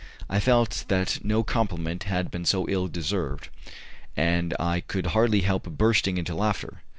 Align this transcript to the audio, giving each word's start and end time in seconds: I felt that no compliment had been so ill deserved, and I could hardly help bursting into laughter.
I 0.27 0.39
felt 0.39 0.85
that 0.87 1.23
no 1.23 1.43
compliment 1.43 2.05
had 2.05 2.31
been 2.31 2.43
so 2.43 2.67
ill 2.67 2.87
deserved, 2.87 3.49
and 4.17 4.55
I 4.59 4.79
could 4.79 5.05
hardly 5.13 5.41
help 5.41 5.65
bursting 5.69 6.17
into 6.17 6.33
laughter. 6.33 6.81